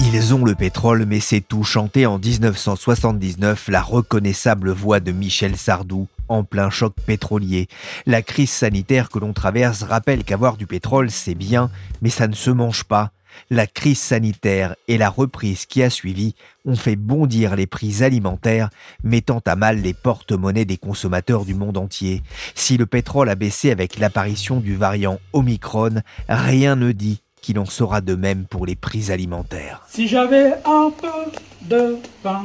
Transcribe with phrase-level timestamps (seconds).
[0.00, 1.64] Ils ont le pétrole, mais c'est tout.
[1.64, 7.68] Chanté en 1979, la reconnaissable voix de Michel Sardou en plein choc pétrolier.
[8.06, 11.70] La crise sanitaire que l'on traverse rappelle qu'avoir du pétrole, c'est bien,
[12.02, 13.12] mais ça ne se mange pas.
[13.50, 18.70] La crise sanitaire et la reprise qui a suivi ont fait bondir les prix alimentaires,
[19.02, 22.22] mettant à mal les porte-monnaies des consommateurs du monde entier.
[22.54, 27.66] Si le pétrole a baissé avec l'apparition du variant Omicron, rien ne dit qu'il en
[27.66, 29.82] sera de même pour les prix alimentaires.
[29.88, 31.30] Si j'avais un peu
[31.62, 32.44] de pain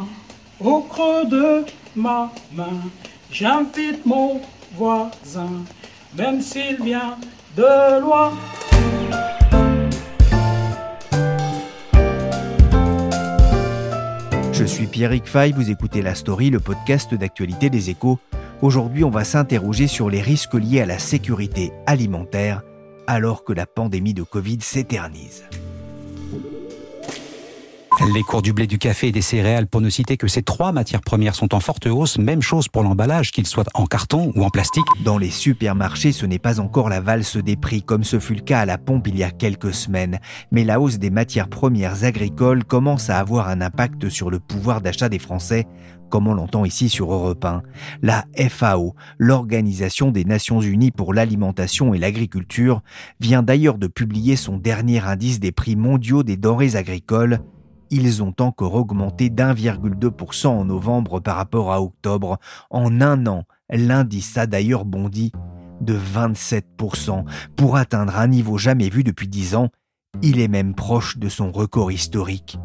[0.60, 2.82] au creux de ma main,
[3.32, 4.42] j'invite mon
[4.76, 5.64] voisin,
[6.16, 7.18] même s'il vient
[7.56, 8.34] de loin.
[14.58, 18.18] Je suis Pierrick Fay, vous écoutez La Story, le podcast d'actualité des échos.
[18.64, 22.64] Aujourd'hui, on va s'interroger sur les risques liés à la sécurité alimentaire
[23.06, 25.44] alors que la pandémie de Covid s'éternise.
[28.06, 30.72] Les cours du blé, du café et des céréales, pour ne citer que ces trois
[30.72, 32.20] matières premières, sont en forte hausse.
[32.20, 34.86] Même chose pour l'emballage, qu'il soit en carton ou en plastique.
[35.04, 38.42] Dans les supermarchés, ce n'est pas encore la valse des prix comme ce fut le
[38.42, 40.20] cas à la pompe il y a quelques semaines.
[40.52, 44.82] Mais la hausse des matières premières agricoles commence à avoir un impact sur le pouvoir
[44.82, 45.66] d'achat des Français,
[46.12, 47.64] comme on l'entend ici sur Europe 1.
[48.04, 52.82] La FAO, l'Organisation des Nations Unies pour l'alimentation et l'agriculture,
[53.20, 57.40] vient d'ailleurs de publier son dernier indice des prix mondiaux des denrées agricoles
[57.90, 62.38] ils ont encore augmenté d'1,2% en novembre par rapport à octobre.
[62.70, 65.32] En un an, l'indice a d'ailleurs bondi
[65.82, 67.24] de 27%
[67.56, 69.70] pour atteindre un niveau jamais vu depuis 10 ans.
[70.22, 72.58] Il est même proche de son record historique.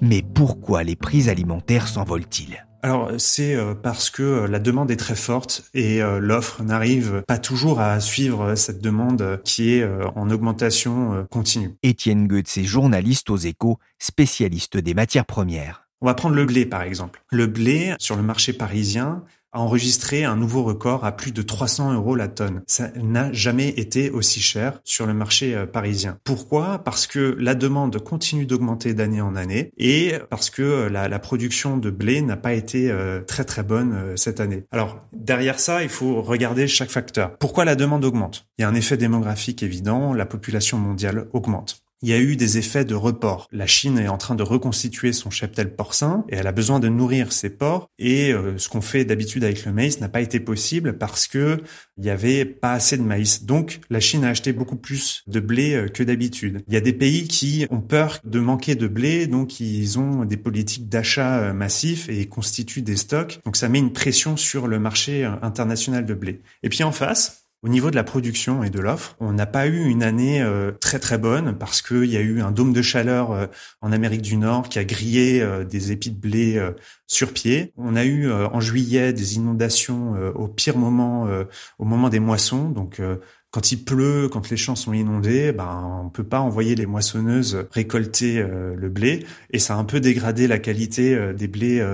[0.00, 2.64] Mais pourquoi les prix alimentaires s'envolent-ils?
[2.84, 7.22] Alors c'est euh, parce que euh, la demande est très forte et euh, l'offre n'arrive
[7.26, 11.76] pas toujours à suivre cette demande qui est en augmentation continue.
[11.82, 15.88] Étienne Goetz est journaliste aux échos, spécialiste des matières premières.
[16.02, 17.24] On va prendre le blé par exemple.
[17.30, 21.94] Le blé sur le marché parisien a enregistré un nouveau record à plus de 300
[21.94, 22.62] euros la tonne.
[22.66, 26.18] Ça n'a jamais été aussi cher sur le marché euh, parisien.
[26.24, 26.80] Pourquoi?
[26.80, 31.78] Parce que la demande continue d'augmenter d'année en année et parce que euh, la, production
[31.78, 34.64] de blé n'a pas été euh, très très bonne cette année.
[34.72, 37.38] Alors derrière ça, il faut regarder chaque facteur.
[37.38, 38.46] Pourquoi la demande augmente?
[38.58, 42.36] Il y a un effet démographique évident, la population mondiale augmente il y a eu
[42.36, 43.48] des effets de report.
[43.50, 46.88] La Chine est en train de reconstituer son cheptel porcin et elle a besoin de
[46.88, 50.38] nourrir ses porcs et euh, ce qu'on fait d'habitude avec le maïs n'a pas été
[50.38, 51.62] possible parce que
[51.96, 53.44] il y avait pas assez de maïs.
[53.44, 56.62] Donc la Chine a acheté beaucoup plus de blé euh, que d'habitude.
[56.68, 60.26] Il y a des pays qui ont peur de manquer de blé donc ils ont
[60.26, 63.40] des politiques d'achat euh, massifs et constituent des stocks.
[63.46, 66.42] Donc ça met une pression sur le marché international de blé.
[66.62, 69.66] Et puis en face, au niveau de la production et de l'offre, on n'a pas
[69.66, 72.82] eu une année euh, très très bonne parce qu'il y a eu un dôme de
[72.82, 73.46] chaleur euh,
[73.80, 76.62] en Amérique du Nord qui a grillé euh, des épis de blé
[77.06, 77.72] sur pied.
[77.78, 81.28] On a eu en juillet des inondations au pire moment,
[81.78, 82.68] au moment des moissons.
[82.68, 83.00] Donc
[83.50, 87.66] quand il pleut, quand les champs sont inondés, ben on peut pas envoyer les moissonneuses
[87.70, 91.86] récolter le blé et ça a un peu dégradé la qualité des blés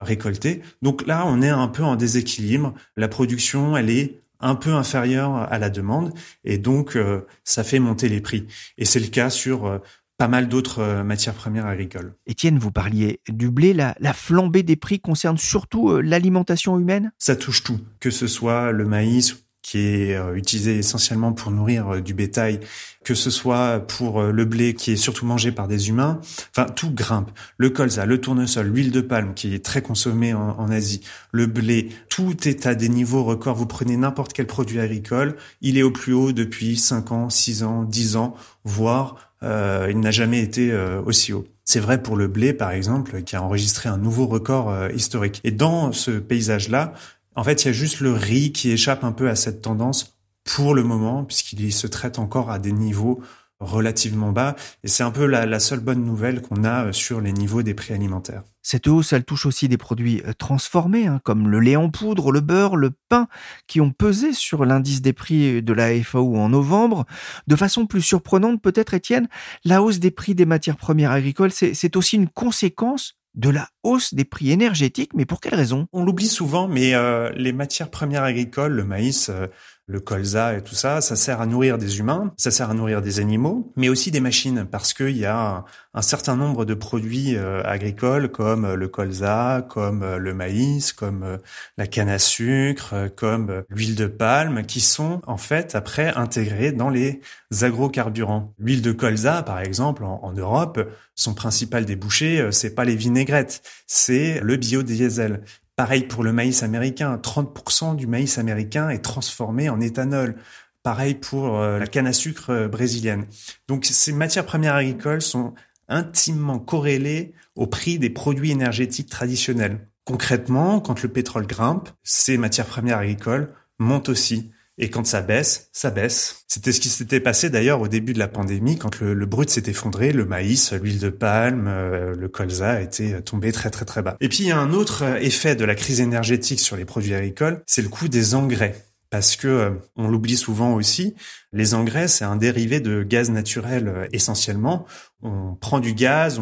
[0.00, 0.62] récoltés.
[0.82, 2.74] Donc là, on est un peu en déséquilibre.
[2.96, 6.12] La production, elle est un peu inférieur à la demande
[6.44, 8.46] et donc euh, ça fait monter les prix.
[8.78, 9.78] Et c'est le cas sur euh,
[10.18, 12.14] pas mal d'autres euh, matières premières agricoles.
[12.26, 17.12] Étienne, vous parliez du blé, la, la flambée des prix concerne surtout l'alimentation humaine?
[17.18, 21.94] Ça touche tout, que ce soit le maïs qui est euh, utilisé essentiellement pour nourrir
[21.94, 22.60] euh, du bétail,
[23.02, 26.20] que ce soit pour euh, le blé qui est surtout mangé par des humains,
[26.50, 27.30] enfin tout grimpe.
[27.56, 31.00] Le colza, le tournesol, l'huile de palme qui est très consommée en, Asie,
[31.32, 33.54] le blé, tout est à des niveaux records.
[33.54, 37.62] Vous prenez n'importe quel produit agricole, il est au plus haut depuis 5 ans, 6
[37.62, 38.34] ans, 10 ans,
[38.64, 40.74] voire il n'a jamais été
[41.04, 41.44] aussi haut.
[41.66, 45.42] C'est vrai pour le blé, par exemple, qui a enregistré un nouveau record historique.
[45.44, 46.94] Et dans ce paysage-là,
[47.36, 50.16] en fait, il y a juste le riz qui échappe un peu à cette tendance
[50.44, 53.22] pour le moment, puisqu'il se traite encore à des niveaux
[53.60, 54.56] relativement bas.
[54.82, 57.94] Et c'est un peu la, seule bonne nouvelle qu'on a sur les niveaux des prix
[57.94, 58.42] alimentaires.
[58.62, 62.32] Cette hausse, elle touche aussi des produits euh, transformés, hein, comme le lait en poudre,
[62.32, 63.28] le beurre, le pain,
[63.66, 67.04] qui ont pesé sur l'indice des prix de la FAO en novembre.
[67.46, 69.28] De façon plus surprenante, peut-être, Étienne,
[69.64, 74.14] la hausse des prix des matières premières agricoles, c'est aussi une conséquence de la hausse
[74.14, 75.86] des prix énergétiques, mais pour quelle raison?
[75.92, 79.46] On l'oublie souvent, mais euh, les matières premières agricoles, le maïs, euh,
[79.86, 83.02] le colza et tout ça, ça sert à nourrir des humains, ça sert à nourrir
[83.02, 87.36] des animaux, mais aussi des machines, parce qu'il y a un, certain nombre de produits
[87.36, 91.38] euh, agricoles comme euh, le colza, comme euh, le maïs, comme
[91.76, 96.88] la canne à sucre, comme l'huile de palme, qui sont en fait après intégrés dans
[96.88, 97.20] les
[97.60, 98.54] agrocarburants.
[98.58, 100.80] L'huile de colza, par exemple, en, en Europe,
[101.14, 105.42] son principal débouché, c'est pas les vinaigrettes, c'est le biodiesel.
[105.76, 110.36] Pareil pour le maïs américain, 30% du maïs américain est transformé en éthanol.
[110.84, 113.26] Pareil pour euh, la canne à sucre euh, brésilienne.
[113.66, 115.54] Donc ces matières premières agricoles sont
[115.88, 119.88] intimement corrélées au prix des produits énergétiques traditionnels.
[120.04, 124.50] Concrètement, quand le pétrole grimpe, ces matières premières agricoles montent aussi.
[124.78, 126.44] Et quand ça baisse, ça baisse.
[126.48, 129.62] C'était ce qui s'était passé d'ailleurs au début de la pandémie, quand le, brut s'est
[129.66, 134.16] effondré, le maïs, l'huile de palme, euh, le colza étaient tombés très très très bas.
[134.20, 136.84] Et puis il y a un autre euh, effet de la crise énergétique sur les
[136.84, 141.14] produits agricoles, c'est le coût des engrais parce que euh, on l'oublie souvent aussi,
[141.52, 144.86] les engrais c'est un dérivé de gaz naturel euh, essentiellement.
[145.22, 146.38] On prend du gaz,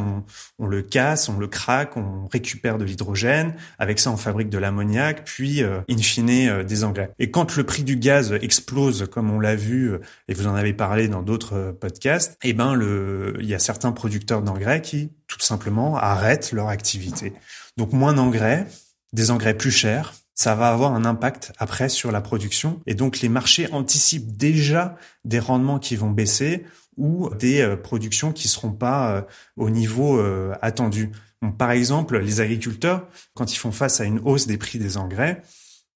[0.59, 3.55] on, le casse, on le craque, on récupère de l'hydrogène.
[3.79, 7.13] Avec ça, on fabrique de l'ammoniac, puis euh, in fine des engrais.
[7.21, 9.93] Et quand le prix du gaz explose, comme on l'a vu
[10.27, 13.93] et vous en avez parlé dans d'autres podcasts, eh ben le, il y a certains
[13.93, 17.35] producteurs d'engrais qui tout simplement arrêtent leur activité.
[17.77, 18.67] Donc moins d'engrais,
[19.13, 22.81] des engrais plus chers, ça va avoir un impact après sur la production.
[22.87, 26.65] Et donc les marchés anticipent déjà des rendements qui vont baisser
[26.97, 29.23] ou des euh, productions qui seront pas euh,
[29.57, 31.13] au niveau euh, attendu.
[31.59, 35.43] par exemple, les agriculteurs, quand ils font face à une hausse des prix des engrais,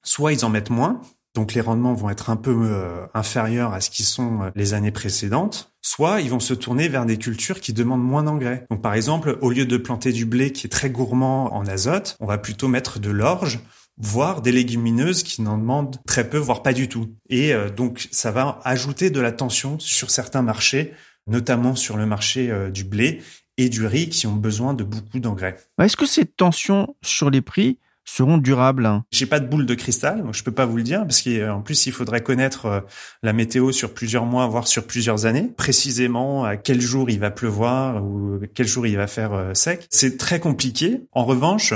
[0.04, 1.00] soit ils en mettent moins,
[1.34, 2.72] donc les rendements vont être un peu
[3.14, 7.19] inférieurs à ce qui sont les années précédentes, soit ils vont se tourner vers des
[7.19, 8.64] cultures qui demandent moins d'engrais.
[8.70, 12.16] Donc par exemple, au lieu de planter du blé qui est très gourmand en azote,
[12.20, 13.60] on va plutôt mettre de l'orge
[13.98, 17.14] voire des légumineuses qui n'en demandent très peu, voire pas du tout.
[17.28, 20.93] Et euh, donc ça va ajouter de la tension sur certains marchés,
[21.26, 23.22] notamment sur le marché euh, du blé
[23.56, 25.56] et du riz qui ont besoin de beaucoup d'engrais.
[25.81, 30.22] Est-ce que ces tensions sur les prix seront durables J'ai pas de boule de cristal,
[30.22, 32.81] donc je peux pas vous le dire parce qu'en plus il faudrait connaître euh,
[33.22, 37.31] la météo sur plusieurs mois, voire sur plusieurs années, précisément à quel jour il va
[37.31, 39.87] pleuvoir ou quel jour il va faire sec.
[39.90, 41.00] C'est très compliqué.
[41.12, 41.72] En revanche,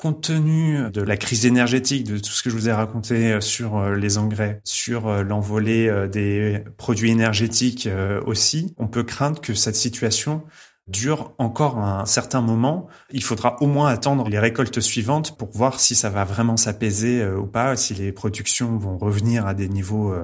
[0.00, 3.40] compte tenu de la crise énergétique, de tout ce que je vous ai raconté euh,
[3.42, 7.88] sur euh, les engrais, sur euh, l'envolée des produits énergétiques
[8.26, 10.42] aussi, on peut craindre que cette situation
[10.88, 12.88] dure encore un certain moment.
[13.10, 17.24] Il faudra au moins attendre les récoltes suivantes pour voir si ça va vraiment s'apaiser
[17.26, 20.14] ou pas, si les productions vont revenir à des niveaux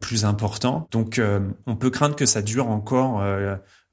[0.00, 0.88] plus importants.
[0.90, 1.20] Donc
[1.66, 3.22] on peut craindre que ça dure encore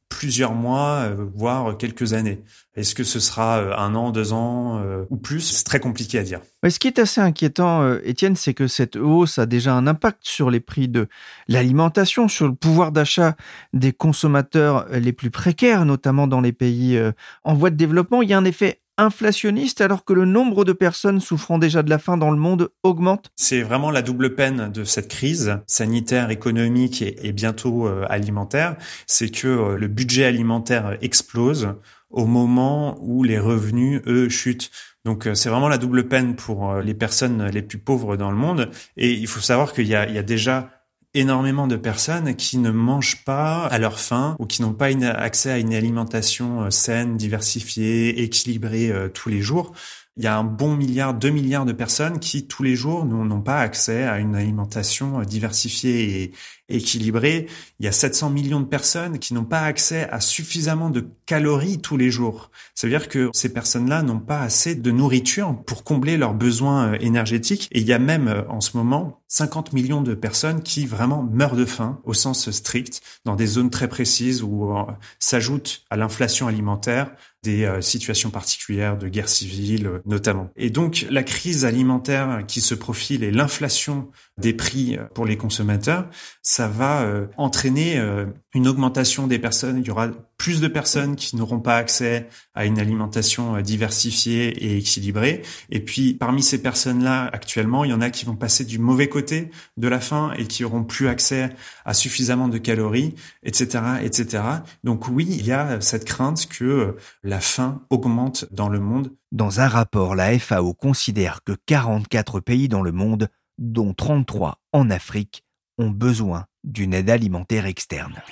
[0.09, 2.41] plusieurs mois, euh, voire quelques années.
[2.75, 5.41] Est-ce que ce sera euh, un an, deux ans euh, ou plus?
[5.41, 6.39] C'est très compliqué à dire.
[6.67, 10.49] ce qui est assez inquiétant, Étienne, c'est que cette hausse a déjà un impact sur
[10.49, 11.07] les prix de
[11.47, 13.35] l'alimentation, sur le pouvoir d'achat
[13.73, 16.99] des consommateurs les plus précaires, notamment dans les pays
[17.43, 18.21] en voie de développement.
[18.21, 21.89] Il y a un effet inflationniste alors que le nombre de personnes souffrant déjà de
[21.89, 23.31] la faim dans le monde augmente?
[23.35, 28.75] C'est vraiment la double peine de cette crise sanitaire, économique et, bientôt euh, alimentaire.
[29.05, 31.69] C'est que euh, le budget alimentaire explose
[32.09, 34.71] au moment où les revenus, eux, chutent.
[35.05, 38.37] Donc euh, c'est vraiment la double peine pour les personnes les plus pauvres dans le
[38.37, 38.69] monde.
[38.95, 40.76] Et il faut savoir qu'il y y a déjà
[41.19, 45.51] énormément de personnes qui ne mangent pas à leur faim ou qui n'ont pas accès
[45.51, 49.73] à une alimentation euh, saine, diversifiée, équilibrée euh, tous les jours.
[50.17, 53.41] Il y a un bon milliard, deux milliards de personnes qui tous les jours n'ont
[53.41, 56.31] pas accès à une alimentation euh, diversifiée et,
[56.69, 57.47] équilibré,
[57.79, 61.79] il y a 700 millions de personnes qui n'ont pas accès à suffisamment de calories
[61.79, 62.51] tous les jours.
[62.75, 66.93] Ça veut dire que ces personnes-là n'ont pas assez de nourriture pour combler leurs besoins
[66.93, 67.69] euh, énergétiques.
[67.71, 71.23] Et il y a même euh, en ce moment 50 millions de personnes qui vraiment
[71.23, 74.73] meurent de faim au sens strict dans des zones très précises où
[75.19, 77.11] s'ajoute à l'inflation alimentaire
[77.47, 80.49] des situations particulières de guerre civile notamment.
[80.57, 86.07] Et donc la crise alimentaire qui se profile et l'inflation des prix pour les consommateurs,
[86.41, 90.09] ça va euh, entraîner euh, une augmentation des personnes, il y aura
[90.47, 95.41] plus de personnes qui n'auront pas accès à une alimentation euh, diversifiée et équilibrée.
[95.69, 99.09] Et puis parmi ces personnes-là, actuellement, il y en a qui vont passer du mauvais
[99.09, 101.49] côté de la faim et qui auront plus accès
[101.83, 103.13] à suffisamment de calories,
[103.43, 104.41] etc., etc.
[104.85, 109.11] Donc oui, il y a cette crainte que euh, la faim augmente dans le monde.
[109.33, 113.27] Dans un rapport, la FAO considère que 44 pays dans le monde,
[113.57, 115.43] dont 33 en Afrique,
[115.77, 118.23] ont besoin d'une aide alimentaire externe.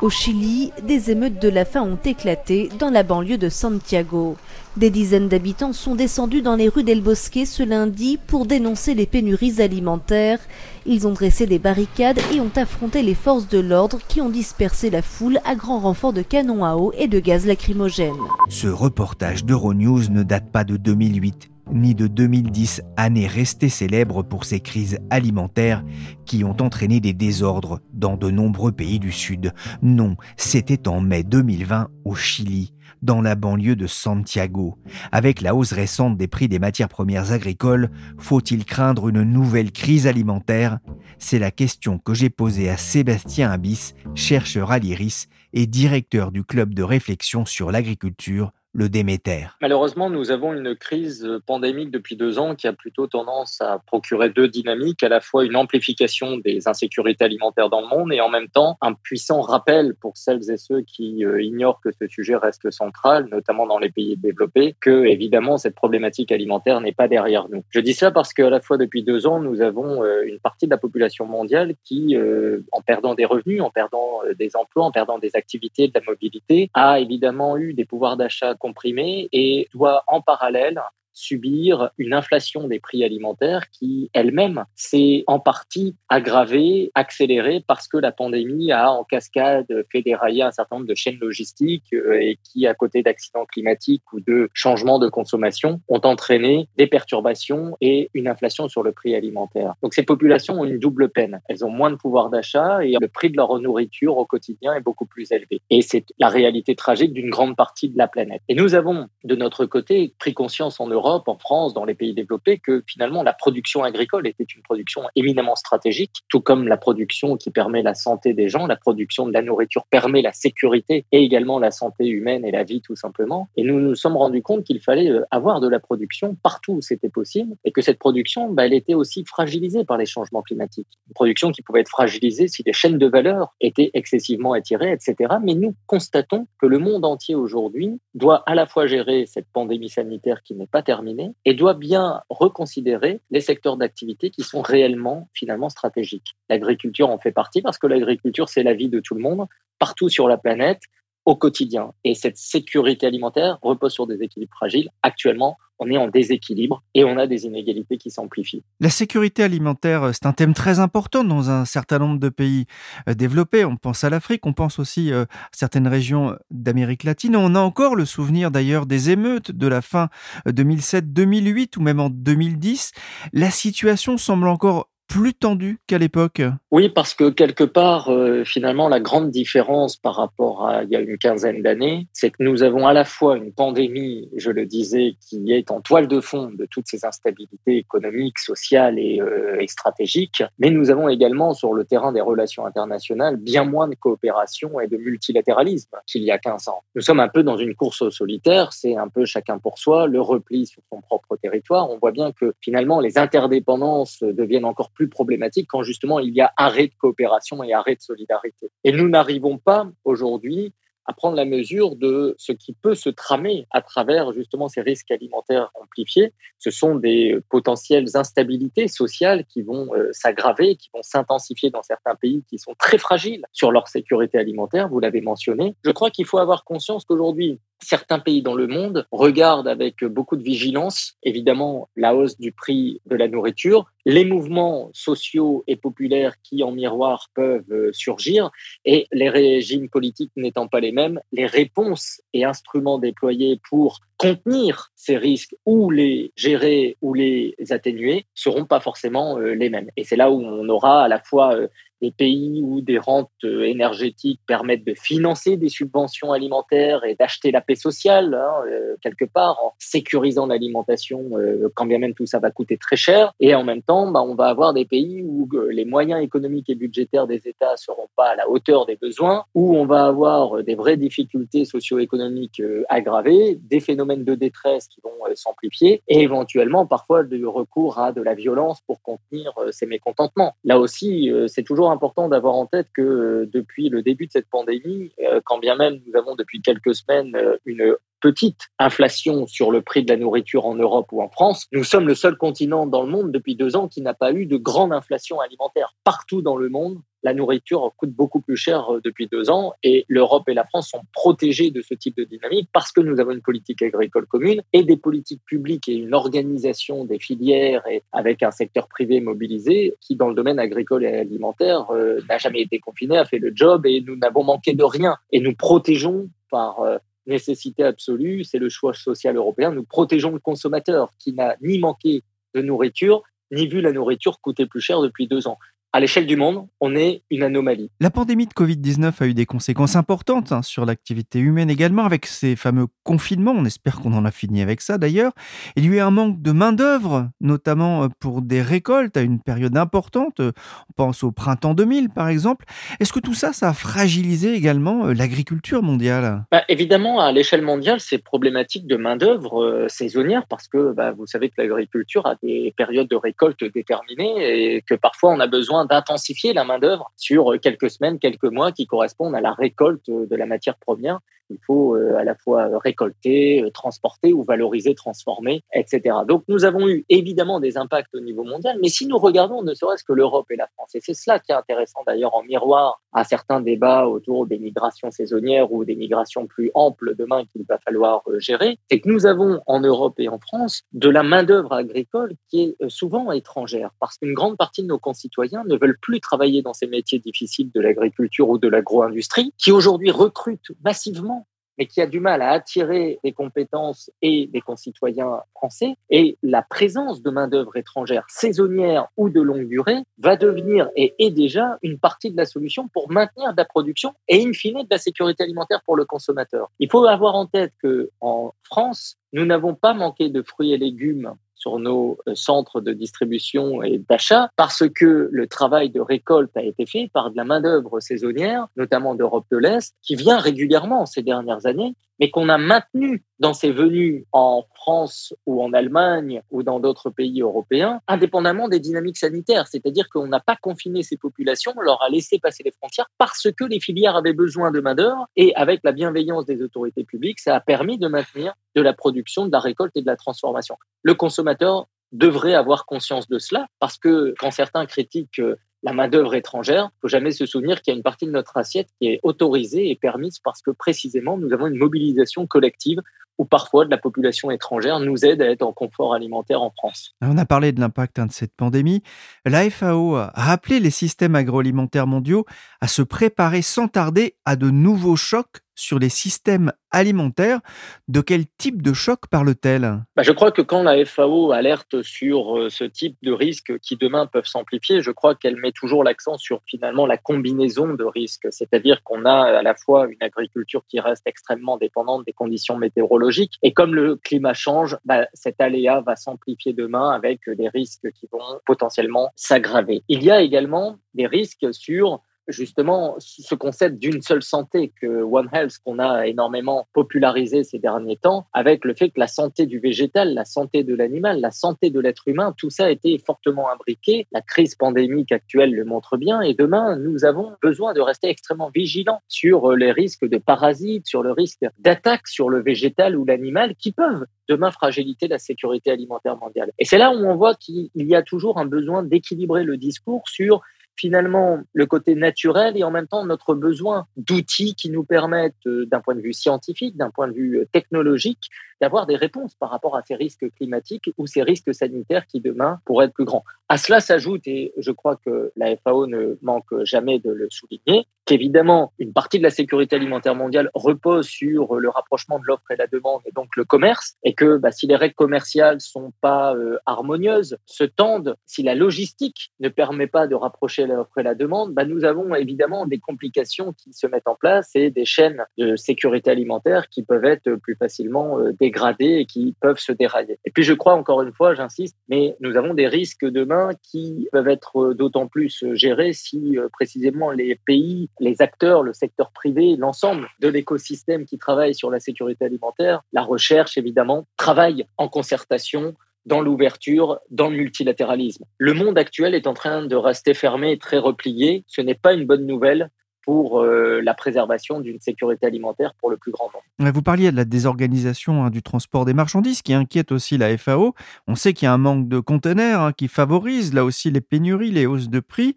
[0.00, 4.36] Au Chili, des émeutes de la faim ont éclaté dans la banlieue de Santiago.
[4.76, 9.06] Des dizaines d'habitants sont descendus dans les rues d'El Bosque ce lundi pour dénoncer les
[9.06, 10.38] pénuries alimentaires.
[10.86, 14.88] Ils ont dressé des barricades et ont affronté les forces de l'ordre qui ont dispersé
[14.88, 18.14] la foule à grand renfort de canons à eau et de gaz lacrymogène.
[18.50, 24.44] Ce reportage d'Euronews ne date pas de 2008 ni de 2010, année restée célèbre pour
[24.44, 25.84] ses crises alimentaires
[26.24, 29.52] qui ont entraîné des désordres dans de nombreux pays du Sud.
[29.82, 32.72] Non, c'était en mai 2020 au Chili,
[33.02, 34.78] dans la banlieue de Santiago.
[35.12, 40.06] Avec la hausse récente des prix des matières premières agricoles, faut-il craindre une nouvelle crise
[40.06, 40.78] alimentaire?
[41.18, 46.44] C'est la question que j'ai posée à Sébastien Abyss, chercheur à l'IRIS et directeur du
[46.44, 49.48] club de réflexion sur l'agriculture le Déméter.
[49.60, 54.30] Malheureusement, nous avons une crise pandémique depuis deux ans qui a plutôt tendance à procurer
[54.30, 58.28] deux dynamiques, à la fois une amplification des insécurités alimentaires dans le monde et en
[58.28, 62.36] même temps un puissant rappel pour celles et ceux qui euh, ignorent que ce sujet
[62.36, 67.48] reste central, notamment dans les pays développés, que évidemment cette problématique alimentaire n'est pas derrière
[67.48, 67.64] nous.
[67.70, 70.66] Je dis ça parce qu'à la fois depuis deux ans, nous avons euh, une partie
[70.66, 74.92] de la population mondiale qui, euh, en perdant des revenus, en perdant des emplois, en
[74.92, 80.04] perdant des activités, de la mobilité, a évidemment eu des pouvoirs d'achat comprimé et doit
[80.06, 80.80] en parallèle
[81.18, 87.96] subir une inflation des prix alimentaires qui elle-même s'est en partie aggravée, accélérée parce que
[87.96, 92.38] la pandémie a en cascade fait dérailler un certain nombre de chaînes logistiques euh, et
[92.44, 98.10] qui, à côté d'accidents climatiques ou de changements de consommation, ont entraîné des perturbations et
[98.14, 99.74] une inflation sur le prix alimentaire.
[99.82, 101.40] Donc ces populations ont une double peine.
[101.48, 104.80] Elles ont moins de pouvoir d'achat et le prix de leur nourriture au quotidien est
[104.80, 105.60] beaucoup plus élevé.
[105.70, 108.42] Et c'est la réalité tragique d'une grande partie de la planète.
[108.48, 112.58] Et nous avons, de notre côté, pris conscience en En France, dans les pays développés,
[112.58, 117.50] que finalement la production agricole était une production éminemment stratégique, tout comme la production qui
[117.50, 121.58] permet la santé des gens, la production de la nourriture permet la sécurité et également
[121.58, 123.48] la santé humaine et la vie tout simplement.
[123.56, 126.82] Et nous nous sommes rendus compte qu'il fallait euh, avoir de la production partout où
[126.82, 130.88] c'était possible et que cette production, bah, elle était aussi fragilisée par les changements climatiques.
[131.08, 135.36] Une production qui pouvait être fragilisée si les chaînes de valeur étaient excessivement étirées, etc.
[135.42, 139.88] Mais nous constatons que le monde entier aujourd'hui doit à la fois gérer cette pandémie
[139.88, 140.97] sanitaire qui n'est pas terminée,
[141.44, 146.36] et doit bien reconsidérer les secteurs d'activité qui sont réellement finalement stratégiques.
[146.48, 149.46] L'agriculture en fait partie parce que l'agriculture, c'est la vie de tout le monde,
[149.78, 150.80] partout sur la planète,
[151.24, 151.92] au quotidien.
[152.04, 154.88] Et cette sécurité alimentaire repose sur des équilibres fragiles.
[155.02, 158.62] Actuellement, on est en déséquilibre et on a des inégalités qui s'amplifient.
[158.80, 162.66] La sécurité alimentaire, c'est un thème très important dans un certain nombre de pays
[163.08, 163.64] euh, développés.
[163.64, 167.36] On pense à l'Afrique, on pense aussi euh, à certaines régions d'Amérique latine.
[167.36, 170.08] On a encore le souvenir d'ailleurs des émeutes de la fin
[170.46, 172.92] 2007-2008 euh, ou même en 2010.
[173.32, 178.88] La situation semble encore plus tendu qu'à l'époque Oui, parce que quelque part, euh, finalement,
[178.88, 182.62] la grande différence par rapport à il y a une quinzaine d'années, c'est que nous
[182.62, 186.50] avons à la fois une pandémie, je le disais, qui est en toile de fond
[186.52, 191.84] de toutes ces instabilités économiques, sociales et, euh, stratégiques, mais nous avons également sur le
[191.84, 196.68] terrain des relations internationales bien moins de coopération et de multilatéralisme qu'il y a 15
[196.68, 196.82] ans.
[196.94, 200.20] Nous sommes un peu dans une course solitaire, c'est un peu chacun pour soi, le
[200.20, 201.90] repli sur son propre territoire.
[201.90, 206.40] On voit bien que finalement les interdépendances deviennent encore plus problématique quand justement il y
[206.40, 208.70] a arrêt de coopération et arrêt de solidarité.
[208.84, 210.72] Et nous n'arrivons pas aujourd'hui
[211.08, 215.10] à prendre la mesure de ce qui peut se tramer à travers justement ces risques
[215.10, 216.34] alimentaires amplifiés.
[216.58, 222.14] Ce sont des potentielles instabilités sociales qui vont euh, s'aggraver, qui vont s'intensifier dans certains
[222.14, 225.74] pays qui sont très fragiles sur leur sécurité alimentaire, vous l'avez mentionné.
[225.82, 230.36] Je crois qu'il faut avoir conscience qu'aujourd'hui, certains pays dans le monde regardent avec beaucoup
[230.36, 236.34] de vigilance, évidemment, la hausse du prix de la nourriture, les mouvements sociaux et populaires
[236.42, 238.50] qui, en miroir, peuvent euh, surgir,
[238.84, 240.97] et les régimes politiques n'étant pas les mêmes,
[241.32, 248.26] les réponses et instruments déployés pour contenir ces risques ou les gérer ou les atténuer
[248.34, 249.90] seront pas forcément euh, les mêmes.
[249.96, 251.68] Et c'est là où on aura à la fois euh,
[252.00, 257.50] des pays où des rentes euh, énergétiques permettent de financer des subventions alimentaires et d'acheter
[257.50, 262.26] la paix sociale, hein, euh, quelque part, en sécurisant l'alimentation, euh, quand bien même tout
[262.26, 263.32] ça va coûter très cher.
[263.40, 266.74] Et en même temps, bah, on va avoir des pays où les moyens économiques et
[266.74, 270.74] budgétaires des États seront pas à la hauteur des besoins, où on va avoir des
[270.74, 277.46] vraies difficultés socio-économiques aggravées, des phénomènes de détresse qui vont s'amplifier et éventuellement parfois du
[277.46, 280.54] recours à de la violence pour contenir ces mécontentements.
[280.64, 284.48] Là aussi, c'est toujours important d'avoir en tête que euh, depuis le début de cette
[284.48, 289.70] pandémie, euh, quand bien même nous avons depuis quelques semaines euh, une petite inflation sur
[289.70, 292.86] le prix de la nourriture en Europe ou en France, nous sommes le seul continent
[292.86, 295.94] dans le monde depuis deux ans qui n'a pas eu de grande inflation alimentaire.
[296.04, 300.48] Partout dans le monde, la nourriture coûte beaucoup plus cher depuis deux ans et l'Europe
[300.48, 303.42] et la France sont protégées de ce type de dynamique parce que nous avons une
[303.42, 307.82] politique agricole commune et des politiques publiques et une organisation des filières
[308.12, 312.60] avec un secteur privé mobilisé qui, dans le domaine agricole et alimentaire, euh, n'a jamais
[312.60, 315.16] été confiné, a fait le job et nous n'avons manqué de rien.
[315.32, 320.38] Et nous protégeons par euh, nécessité absolue, c'est le choix social européen, nous protégeons le
[320.38, 322.22] consommateur qui n'a ni manqué
[322.54, 325.58] de nourriture, ni vu la nourriture coûter plus cher depuis deux ans
[325.92, 327.90] à l'échelle du monde, on est une anomalie.
[328.00, 332.26] La pandémie de Covid-19 a eu des conséquences importantes hein, sur l'activité humaine également, avec
[332.26, 333.54] ces fameux confinements.
[333.56, 335.32] On espère qu'on en a fini avec ça d'ailleurs.
[335.76, 339.40] Il y a eu un manque de main-d'œuvre, notamment euh, pour des récoltes à une
[339.40, 340.40] période importante.
[340.40, 342.66] On pense au printemps 2000 par exemple.
[343.00, 346.44] Est-ce que tout ça, ça a fragilisé également euh, l'agriculture mondiale?
[346.50, 351.26] Bah, Évidemment, à l'échelle mondiale, c'est problématique de main-d'œuvre euh, saisonnière parce que bah, vous
[351.26, 355.77] savez que l'agriculture a des périodes de récolte déterminées et que parfois on a besoin
[355.84, 360.46] d'intensifier la main-d'œuvre sur quelques semaines, quelques mois qui correspondent à la récolte de la
[360.46, 361.20] matière première
[361.50, 366.16] il faut euh, à la fois récolter, euh, transporter ou valoriser, transformer, etc.
[366.26, 369.74] Donc nous avons eu évidemment des impacts au niveau mondial, mais si nous regardons ne
[369.74, 373.00] serait-ce que l'Europe et la France, et c'est cela qui est intéressant d'ailleurs en miroir
[373.12, 377.78] à certains débats autour des migrations saisonnières ou des migrations plus amples demain qu'il va
[377.78, 381.72] falloir euh, gérer, c'est que nous avons en Europe et en France de la main-d'œuvre
[381.72, 386.20] agricole qui est souvent étrangère, parce qu'une grande partie de nos concitoyens ne veulent plus
[386.20, 391.46] travailler dans ces métiers difficiles de l'agriculture ou de l'agro-industrie, qui aujourd'hui recrutent massivement
[391.78, 395.94] mais qui a du mal à attirer des compétences et des concitoyens français.
[396.10, 401.30] Et la présence de main-d'œuvre étrangère saisonnière ou de longue durée va devenir et est
[401.30, 404.88] déjà une partie de la solution pour maintenir de la production et in fine de
[404.90, 406.68] la sécurité alimentaire pour le consommateur.
[406.80, 410.78] Il faut avoir en tête que en France, nous n'avons pas manqué de fruits et
[410.78, 416.56] légumes sur nos euh, centres de distribution et d'achat parce que le travail de récolte
[416.56, 421.04] a été fait par de la main-d'œuvre saisonnière, notamment d'Europe de l'Est, qui vient régulièrement
[421.06, 426.42] ces dernières années mais qu'on a maintenu dans ses venues en France ou en Allemagne
[426.50, 429.68] ou dans d'autres pays européens, indépendamment des dynamiques sanitaires.
[429.68, 433.48] C'est-à-dire qu'on n'a pas confiné ces populations, on leur a laissé passer les frontières parce
[433.56, 437.54] que les filières avaient besoin de main-d'œuvre et avec la bienveillance des autorités publiques, ça
[437.54, 440.76] a permis de maintenir de la production, de la récolte et de la transformation.
[441.02, 445.42] Le consommateur devrait avoir conscience de cela parce que quand certains critiquent
[445.88, 448.58] la main-d'œuvre étrangère, il faut jamais se souvenir qu'il y a une partie de notre
[448.58, 453.00] assiette qui est autorisée et permise parce que précisément nous avons une mobilisation collective
[453.38, 457.14] où parfois de la population étrangère nous aide à être en confort alimentaire en France.
[457.22, 459.02] On a parlé de l'impact hein, de cette pandémie.
[459.46, 462.44] La FAO a appelé les systèmes agroalimentaires mondiaux
[462.82, 467.60] à se préparer sans tarder à de nouveaux chocs sur les systèmes alimentaires.
[468.08, 470.02] De quel type de choc parle-t-elle?
[470.16, 473.96] Bah, Je crois que quand la FAO alerte sur euh, ce type de risques qui
[473.96, 478.48] demain peuvent s'amplifier, je crois qu'elle met toujours l'accent sur finalement la combinaison de risques.
[478.50, 483.58] C'est-à-dire qu'on a à la fois une agriculture qui reste extrêmement dépendante des conditions météorologiques
[483.62, 488.28] et comme le climat change, bah, cet aléa va s'amplifier demain avec des risques qui
[488.32, 490.02] vont potentiellement s'aggraver.
[490.08, 495.48] Il y a également des risques sur justement ce concept d'une seule santé que One
[495.52, 499.78] Health qu'on a énormément popularisé ces derniers temps avec le fait que la santé du
[499.78, 503.70] végétal, la santé de l'animal, la santé de l'être humain, tout ça a été fortement
[503.70, 504.26] imbriqué.
[504.32, 508.70] La crise pandémique actuelle le montre bien et demain nous avons besoin de rester extrêmement
[508.70, 513.74] vigilants sur les risques de parasites, sur le risque d'attaque sur le végétal ou l'animal
[513.76, 516.72] qui peuvent demain fragiliter la sécurité alimentaire mondiale.
[516.78, 520.22] Et c'est là où on voit qu'il y a toujours un besoin d'équilibrer le discours
[520.26, 520.62] sur
[520.98, 525.86] finalement le côté naturel et en même temps notre besoin d'outils qui nous permettent, euh,
[525.86, 529.70] d'un point de vue scientifique, d'un point de vue euh, technologique, d'avoir des réponses par
[529.70, 533.44] rapport à ces risques climatiques ou ces risques sanitaires qui demain pourraient être plus grands.
[533.68, 538.06] À cela s'ajoute, et je crois que la FAO ne manque jamais de le souligner,
[538.28, 542.76] qu'évidemment, une partie de la sécurité alimentaire mondiale repose sur le rapprochement de l'offre et
[542.76, 546.54] la demande, et donc le commerce, et que bah, si les règles commerciales sont pas
[546.54, 551.34] euh, harmonieuses, se tendent, si la logistique ne permet pas de rapprocher l'offre et la
[551.34, 555.42] demande, bah, nous avons évidemment des complications qui se mettent en place et des chaînes
[555.56, 560.38] de sécurité alimentaire qui peuvent être plus facilement euh, dégradées et qui peuvent se dérailler.
[560.44, 564.28] Et puis je crois encore une fois, j'insiste, mais nous avons des risques demain qui
[564.32, 569.76] peuvent être d'autant plus gérés si euh, précisément les pays, les acteurs, le secteur privé,
[569.76, 575.94] l'ensemble de l'écosystème qui travaille sur la sécurité alimentaire, la recherche évidemment, travaille en concertation
[576.26, 578.44] dans l'ouverture, dans le multilatéralisme.
[578.58, 581.64] Le monde actuel est en train de rester fermé et très replié.
[581.66, 582.90] Ce n'est pas une bonne nouvelle
[583.28, 586.90] pour euh, la préservation d'une sécurité alimentaire pour le plus grand nombre.
[586.94, 590.94] Vous parliez de la désorganisation hein, du transport des marchandises qui inquiète aussi la FAO.
[591.26, 594.22] On sait qu'il y a un manque de conteneurs hein, qui favorise là aussi les
[594.22, 595.56] pénuries, les hausses de prix.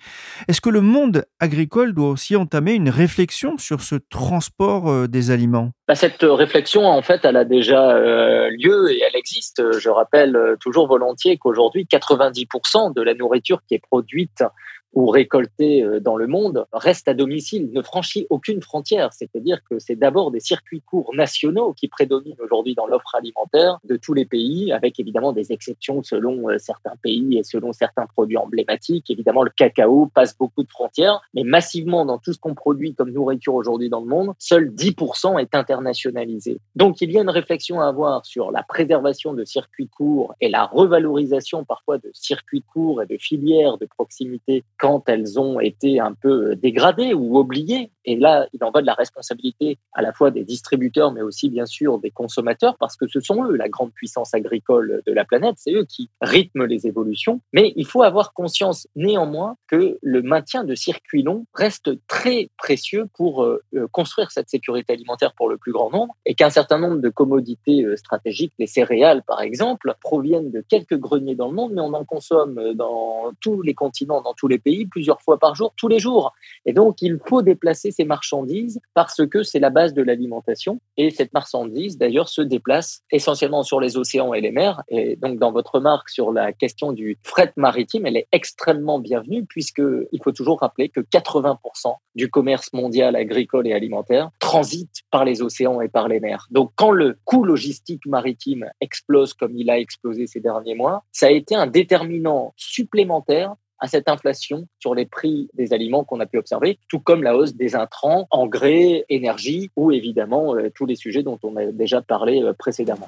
[0.50, 5.32] Est-ce que le monde agricole doit aussi entamer une réflexion sur ce transport euh, des
[5.32, 5.72] aliments?
[5.88, 9.64] Bah, Cette réflexion, en fait, elle a déjà euh, lieu et elle existe.
[9.80, 14.44] Je rappelle toujours volontiers qu'aujourd'hui, 90% de la nourriture qui est produite
[14.94, 19.14] ou récolté euh, dans le monde reste à domicile, ne franchit aucune frontière.
[19.14, 23.96] C'est-à-dire que c'est d'abord des circuits courts nationaux qui prédominent aujourd'hui dans l'offre alimentaire de
[23.96, 28.38] tous les pays, avec évidemment des exceptions selon euh, certains pays et selon certains produits
[28.38, 29.10] emblématiques.
[29.10, 33.12] Évidemment, le cacao passe beaucoup de frontières, mais massivement dans tout ce qu'on produit comme
[33.12, 36.60] nourriture aujourd'hui dans le monde, seul 10% est internationalisé.
[36.76, 40.50] Donc il y a une réflexion à avoir sur la préservation de circuits courts et
[40.50, 46.00] la revalorisation parfois de circuits courts et de filières de proximité quand elles ont été
[46.00, 47.92] un peu dégradées ou oubliées.
[48.06, 51.50] Et là, il en va de la responsabilité à la fois des distributeurs, mais aussi
[51.50, 55.26] bien sûr des consommateurs, parce que ce sont eux la grande puissance agricole de la
[55.26, 57.42] planète, c'est eux qui rythment les évolutions.
[57.54, 63.08] Mais il faut avoir conscience néanmoins que le maintien de circuits longs reste très précieux
[63.14, 66.78] pour euh, euh, construire cette sécurité alimentaire pour le plus grand nombre, et qu'un certain
[66.78, 71.54] nombre de commodités euh, stratégiques, les céréales par exemple, proviennent de quelques greniers dans le
[71.54, 75.38] monde, mais on en consomme dans tous les continents, dans tous les pays plusieurs fois
[75.38, 76.34] par jour, tous les jours.
[76.66, 80.80] Et donc, il faut déplacer ces marchandises parce que c'est la base de l'alimentation.
[80.98, 84.82] Et cette marchandise, d'ailleurs, se déplace essentiellement sur les océans et les mers.
[84.90, 89.46] Et donc, dans votre remarque sur la question du fret maritime, elle est extrêmement bienvenue
[89.46, 95.26] puisque il faut toujours rappeler que 80% du commerce mondial agricole et alimentaire transite par
[95.26, 96.48] les océans et par les mers.
[96.52, 101.28] Donc, quand le coût logistique maritime explose comme il a explosé ces derniers mois, ça
[101.28, 106.26] a été un déterminant supplémentaire à cette inflation sur les prix des aliments qu'on a
[106.26, 110.96] pu observer, tout comme la hausse des intrants, engrais, énergie ou évidemment euh, tous les
[110.96, 113.08] sujets dont on a déjà parlé euh, précédemment.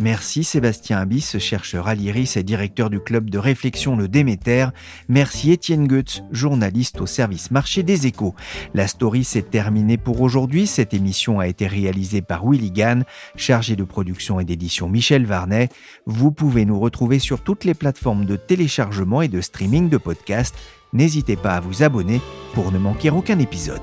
[0.00, 4.66] Merci Sébastien Abyss, chercheur à l'IRIS et directeur du club de réflexion Le Déméter.
[5.08, 8.36] Merci Étienne Goetz, journaliste au service marché des échos.
[8.74, 10.68] La story s'est terminée pour aujourd'hui.
[10.68, 15.68] Cette émission a été réalisée par Willy Gann, chargé de production et d'édition Michel Varnet.
[16.06, 20.54] Vous pouvez nous retrouver sur toutes les plateformes de téléchargement et de streaming de podcasts.
[20.92, 22.20] N'hésitez pas à vous abonner
[22.54, 23.82] pour ne manquer aucun épisode.